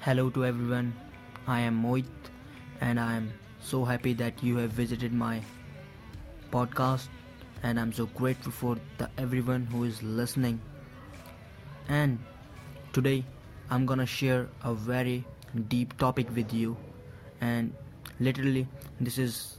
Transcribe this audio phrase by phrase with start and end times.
[0.00, 0.94] Hello to everyone.
[1.48, 2.04] I am Moit
[2.80, 5.42] and I am so happy that you have visited my
[6.52, 7.08] podcast
[7.64, 10.60] and I'm so grateful for the everyone who is listening.
[11.88, 12.20] And
[12.92, 13.24] today
[13.70, 15.24] I'm to share a very
[15.68, 16.76] deep topic with you
[17.40, 17.74] and
[18.20, 18.68] literally
[19.00, 19.56] this is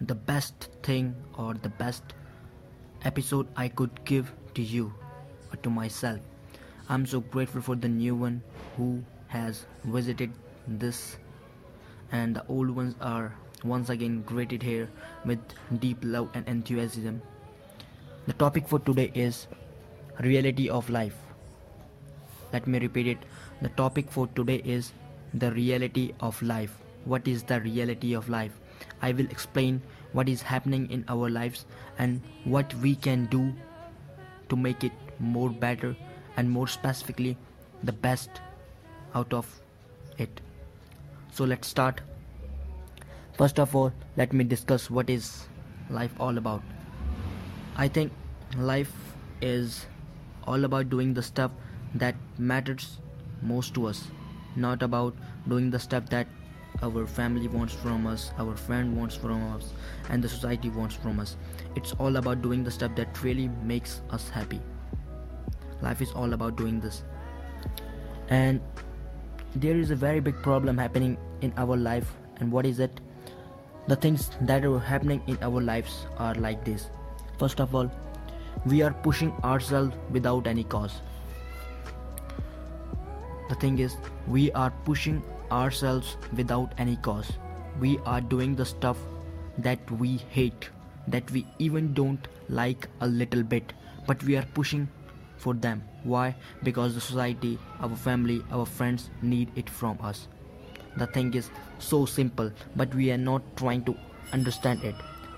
[0.00, 2.02] the best thing or the best
[3.04, 4.94] episode I could give to you
[5.52, 6.20] or to myself.
[6.88, 8.42] I'm so grateful for the new one
[8.78, 10.30] who has visited
[10.66, 11.16] this
[12.12, 13.34] and the old ones are
[13.64, 14.88] once again greeted here
[15.24, 15.38] with
[15.80, 17.20] deep love and enthusiasm.
[18.26, 19.46] The topic for today is
[20.20, 21.16] reality of life.
[22.52, 23.18] Let me repeat it.
[23.62, 24.92] The topic for today is
[25.34, 26.76] the reality of life.
[27.04, 28.52] What is the reality of life?
[29.02, 31.66] I will explain what is happening in our lives
[31.98, 33.52] and what we can do
[34.48, 35.96] to make it more better
[36.36, 37.36] and more specifically
[37.82, 38.40] the best
[39.16, 39.50] out of
[40.18, 40.40] it.
[41.32, 42.00] So let's start.
[43.38, 45.46] First of all, let me discuss what is
[45.90, 46.62] life all about.
[47.76, 48.12] I think
[48.56, 48.92] life
[49.40, 49.86] is
[50.46, 51.50] all about doing the stuff
[51.94, 52.98] that matters
[53.42, 54.04] most to us,
[54.54, 55.14] not about
[55.48, 56.26] doing the stuff that
[56.82, 59.72] our family wants from us, our friend wants from us,
[60.08, 61.36] and the society wants from us.
[61.74, 64.60] It's all about doing the stuff that really makes us happy.
[65.82, 67.02] Life is all about doing this.
[68.28, 68.60] And
[69.60, 73.00] there is a very big problem happening in our life and what is it?
[73.88, 76.90] The things that are happening in our lives are like this.
[77.38, 77.90] First of all
[78.66, 81.00] we are pushing ourselves without any cause.
[83.48, 83.96] The thing is
[84.26, 87.32] we are pushing ourselves without any cause.
[87.80, 88.98] We are doing the stuff
[89.58, 90.68] that we hate
[91.08, 93.72] that we even don't like a little bit
[94.06, 94.88] but we are pushing
[95.36, 95.82] for them.
[96.04, 96.34] Why?
[96.62, 100.28] Because the society, our family, our friends need it from us.
[100.96, 103.96] The thing is so simple, but we are not trying to
[104.32, 104.94] understand it.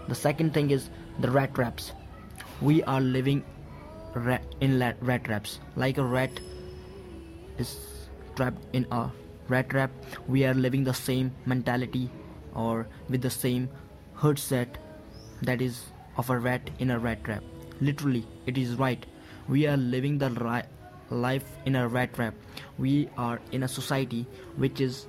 [0.09, 0.91] The second thing is
[1.21, 1.93] the rat traps.
[2.61, 3.45] We are living
[4.15, 5.61] rat in rat traps.
[5.77, 6.41] Like a rat
[7.59, 7.77] is
[8.37, 9.11] trapped in a
[9.49, 9.91] rat trap,
[10.27, 12.11] we are living the same mentality
[12.55, 13.69] or with the same
[14.15, 14.79] hurt set
[15.43, 15.87] that is
[16.17, 17.43] of a rat in a rat trap.
[17.81, 19.05] Literally, it is right
[19.49, 20.65] we are living the
[21.11, 22.35] life in a rat trap.
[22.79, 24.27] We are in a society
[24.57, 25.07] which is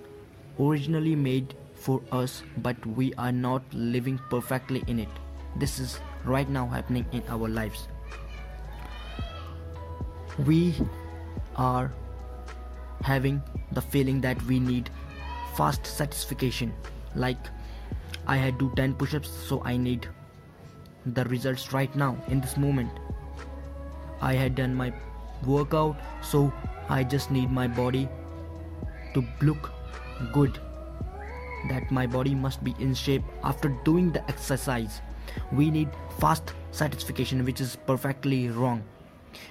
[0.60, 5.10] originally made for us, but we are not living perfectly in it.
[5.58, 7.88] This is right now happening in our lives.
[10.46, 10.74] We
[11.58, 11.92] are
[13.02, 13.42] having
[13.74, 14.90] the feeling that we need
[15.56, 16.74] fast satisfaction.
[17.14, 17.48] Like,
[18.26, 20.08] I had do 10 push ups, so I need
[21.06, 22.92] the results right now in this moment
[24.22, 24.94] I had done my
[25.46, 26.52] workout, so
[26.90, 28.08] I just need my body
[29.14, 29.72] to look
[30.34, 30.60] good.
[31.70, 35.02] That my body must be in shape after doing the exercise.
[35.52, 38.84] We need fast satisfaction, which is perfectly wrong.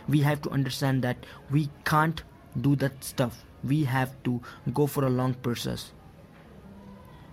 [0.09, 1.17] We have to understand that
[1.51, 2.23] we can't
[2.61, 3.45] do that stuff.
[3.63, 4.41] We have to
[4.73, 5.93] go for a long process.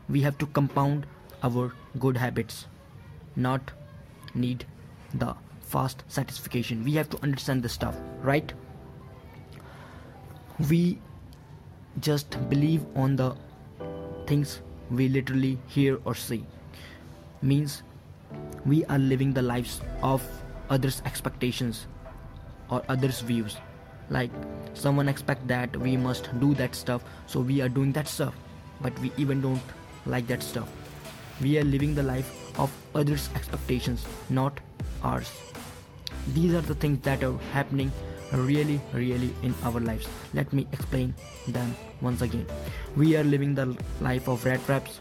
[0.10, 1.08] We have to compound
[1.44, 2.68] our good habits,
[3.36, 3.72] not
[4.34, 4.66] need
[5.14, 5.36] the
[5.66, 6.84] fast satisfaction.
[6.84, 8.54] We have to understand the stuff right?
[10.70, 11.00] We
[12.00, 13.36] just believe on the
[14.26, 16.46] things we literally hear or see.
[17.42, 17.84] Means
[18.66, 20.24] we are living the lives of
[20.70, 21.88] others expectations
[22.70, 23.58] or others views.
[24.10, 24.32] Like
[24.74, 28.34] someone expect that we must do that stuff so we are doing that stuff.
[28.82, 29.62] But we even don't
[30.06, 30.70] like that stuff.
[31.42, 34.60] We are living the life of others expectations not
[35.04, 35.32] ours
[36.34, 37.92] these are the things that are happening
[38.32, 40.08] really really in our lives.
[40.34, 41.14] Let me explain
[41.48, 42.46] them once again.
[42.96, 45.00] We are living the life of rat traps.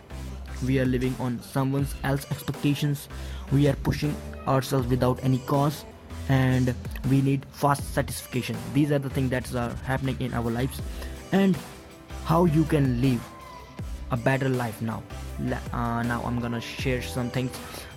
[0.65, 3.09] We are living on someone else's expectations.
[3.53, 4.15] We are pushing
[4.47, 5.85] ourselves without any cause
[6.29, 6.75] and
[7.11, 8.57] we need fast satisfaction.
[8.73, 10.81] These are the things that are happening in our lives.
[11.33, 11.57] And
[12.25, 13.21] how you can live
[14.11, 15.03] a better life now.
[15.73, 17.51] Uh, now i'm gonna share some things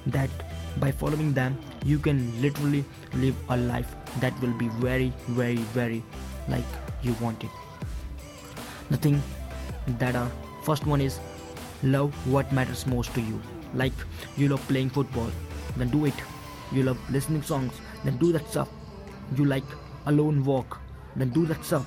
[0.07, 0.29] that
[0.79, 2.83] by following them you can literally
[3.13, 6.03] live a life that will be very very very
[6.47, 6.65] like
[7.01, 7.49] you want it.
[8.89, 9.21] The thing
[9.99, 10.31] that are
[10.63, 11.19] first one is
[11.83, 13.41] love what matters most to you.
[13.73, 13.93] Like
[14.37, 15.29] you love playing football
[15.75, 16.13] then do it.
[16.71, 18.69] You love listening songs then do that stuff.
[19.35, 19.63] You like
[20.05, 20.79] alone walk
[21.15, 21.85] then do that stuff.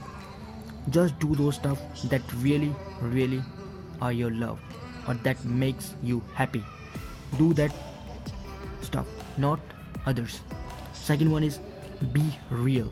[0.90, 3.42] Just do those stuff that really really
[4.00, 4.58] are your love
[5.08, 6.64] or that makes you happy.
[7.38, 7.72] Do that
[9.36, 9.60] not
[10.06, 10.40] others.
[10.92, 11.60] Second one is
[12.12, 12.90] be real.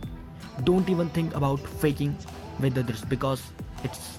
[0.65, 2.17] Don't even think about faking
[2.61, 3.43] with others because
[3.85, 4.19] it's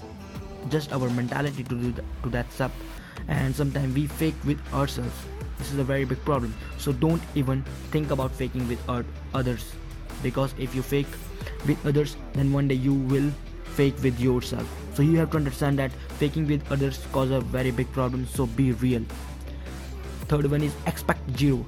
[0.68, 2.72] just our mentality to do that, to that stuff.
[3.28, 5.14] And sometimes we fake with ourselves.
[5.58, 6.54] This is a very big problem.
[6.78, 8.80] So don't even think about faking with
[9.34, 9.72] others
[10.22, 11.06] because if you fake
[11.66, 13.30] with others then one day you will
[13.64, 14.66] fake with yourself.
[14.94, 18.26] So you have to understand that faking with others cause a very big problem.
[18.26, 19.04] So be real.
[20.28, 21.66] Third one is expect zero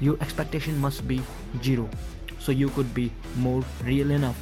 [0.00, 1.20] your expectation must be
[1.62, 1.88] zero.
[2.38, 4.36] So you could be more real enough.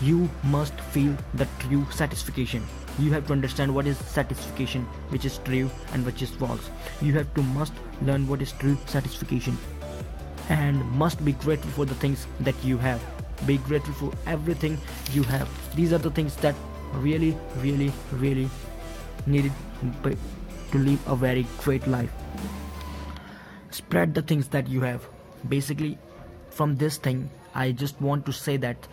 [0.00, 2.62] You must feel the true satisfaction.
[2.98, 6.70] You have to understand what is satisfaction which is true and which is false.
[7.00, 7.72] You have to must
[8.02, 9.56] learn what is true satisfaction.
[10.48, 13.00] And must be grateful for the things that you have.
[13.46, 14.78] Be grateful for everything
[15.12, 15.48] you have.
[15.76, 16.54] These are the things that
[16.94, 18.48] really really really
[19.26, 19.52] needed
[20.02, 22.10] to live a very great life
[23.70, 25.06] spread the things that you have.
[25.48, 25.98] Basically
[26.50, 28.86] from this thing i just want to say that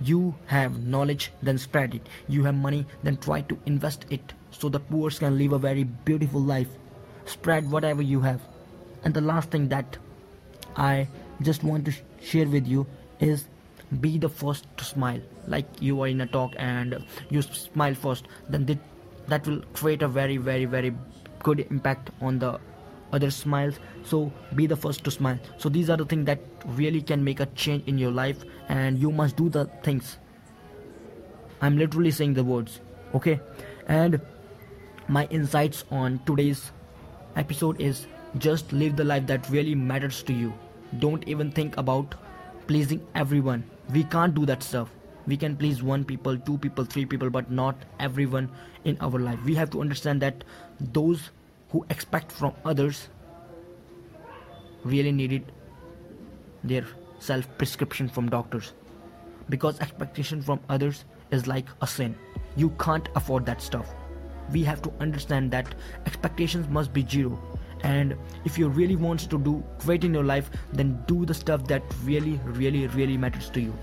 [0.00, 2.08] you have knowledge then spread it.
[2.28, 5.84] You have money then try to invest it so the poor can live a very
[5.84, 6.68] beautiful life.
[7.24, 8.40] Spread whatever you have.
[9.04, 9.96] And the last thing that
[10.76, 11.06] i
[11.42, 11.92] just want to
[12.22, 12.86] share with you
[13.20, 13.44] is
[14.00, 15.20] be the first to smile.
[15.46, 18.66] Like you are in a talk and you smile first then
[19.28, 20.94] that, will create a very very very
[21.42, 22.58] good impact on the
[23.12, 23.78] other smiles.
[24.04, 25.38] So be the first to smile.
[25.58, 28.98] So these are the things that really can make a change in your life and
[28.98, 30.18] you must do the things.
[31.60, 32.80] I'm literally saying the words
[33.14, 33.40] okay?
[33.88, 34.20] And
[35.08, 36.72] my insights on today's
[37.36, 38.06] episode is
[38.38, 40.52] just live the life that really matters to you.
[40.98, 42.14] Don't even think about
[42.66, 43.64] pleasing everyone.
[43.92, 44.90] We can't do that stuff.
[45.26, 48.50] We can please one people two people three people but not everyone
[48.84, 49.38] in our life.
[49.44, 50.44] We have to understand that
[50.80, 51.30] those
[51.72, 53.08] who expect from others
[54.84, 55.50] really needed
[56.62, 56.86] their
[57.18, 58.74] self prescription from doctors.
[59.48, 62.14] Because expectation from others is like a sin.
[62.56, 63.94] You can't afford that stuff.
[64.52, 65.74] We have to understand that
[66.06, 67.40] expectations must be zero.
[67.82, 71.66] And if you really want to do great in your life then do the stuff
[71.66, 73.74] that really really really matters to you.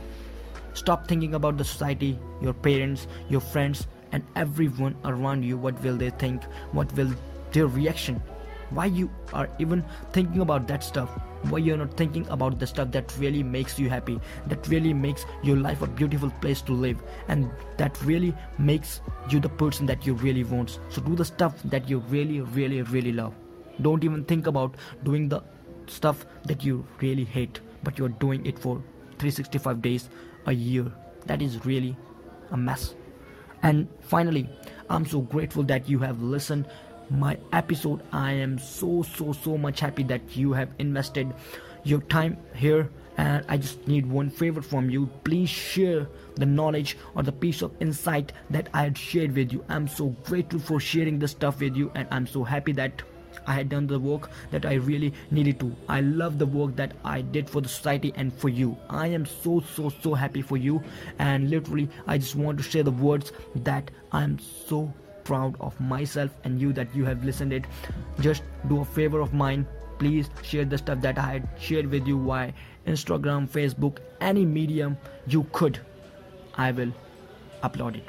[0.73, 5.57] Stop thinking about the society your parents your friends and everyone around you.
[5.57, 6.43] What will they think?
[6.71, 7.11] What will
[7.51, 8.21] their reaction.
[8.69, 11.09] Why you are even thinking about that stuff?
[11.49, 15.25] Why you're not thinking about the stuff that really makes you happy that really makes
[15.41, 20.05] your life a beautiful place to live and that really makes you the person that
[20.05, 20.79] you really want.
[20.89, 23.33] So do the stuff that you really really really love.
[23.81, 25.41] Don't even think about doing the
[25.87, 28.83] stuff that you really hate but you're doing it for
[29.17, 30.09] 365 days
[30.45, 30.91] a year.
[31.25, 31.97] That is really
[32.51, 32.93] a mess.
[33.63, 34.47] And finally
[34.89, 36.67] i'm so grateful that you have listened
[37.09, 41.33] my episode i am so so so much happy that you have invested
[41.83, 46.97] your time here and i just need one favor from you please share the knowledge
[47.15, 50.79] or the piece of insight that i had shared with you i'm so grateful for
[50.79, 53.01] sharing this stuff with you and i'm so happy that
[53.47, 55.75] I had done the work that I really needed to.
[55.87, 58.77] I love the work that I did for the society and for you.
[58.89, 60.83] I am so so so happy for you
[61.17, 64.93] and literally I just want to share the words that I am so
[65.29, 67.65] proud of myself and you that you have listened it.
[68.19, 69.65] Just do a favor of mine.
[69.99, 72.53] Please share the stuff that i had shared with you via
[72.91, 75.79] instagram facebook any medium you could.
[76.55, 76.93] I will
[77.63, 78.07] upload it.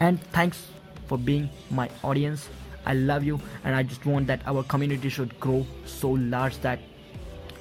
[0.00, 0.62] And thanks
[1.06, 2.48] for being my audience.
[2.86, 6.78] I love you and i just want that our community should grow so large that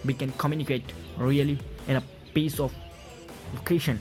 [0.06, 2.74] we can communicate really in a piece of
[3.54, 4.00] location.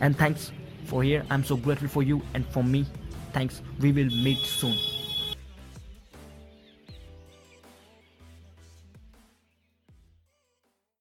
[0.00, 0.50] And thanks
[0.84, 1.24] for here.
[1.30, 2.86] I'm so grateful for you and for me
[3.32, 3.62] Thanks.
[3.80, 4.76] We will meet soon.